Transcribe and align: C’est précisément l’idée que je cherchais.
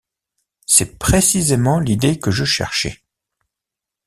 C’est 0.65 0.97
précisément 0.97 1.79
l’idée 1.79 2.17
que 2.19 2.31
je 2.31 2.43
cherchais. 2.43 3.03